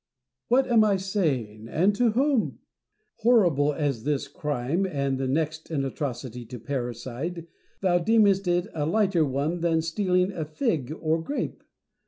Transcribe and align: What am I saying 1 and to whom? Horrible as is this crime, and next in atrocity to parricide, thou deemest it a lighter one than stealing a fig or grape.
What 0.47 0.65
am 0.65 0.83
I 0.83 0.95
saying 0.97 1.65
1 1.65 1.69
and 1.69 1.93
to 1.97 2.13
whom? 2.13 2.57
Horrible 3.17 3.71
as 3.73 3.97
is 3.97 4.03
this 4.03 4.27
crime, 4.27 4.87
and 4.87 5.19
next 5.29 5.69
in 5.69 5.85
atrocity 5.85 6.43
to 6.43 6.57
parricide, 6.59 7.45
thou 7.81 7.99
deemest 7.99 8.47
it 8.47 8.65
a 8.73 8.87
lighter 8.87 9.23
one 9.23 9.59
than 9.59 9.83
stealing 9.83 10.31
a 10.31 10.43
fig 10.43 10.91
or 10.99 11.21
grape. 11.21 11.63